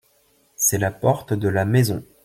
[0.55, 2.03] C’est la porte de la maison.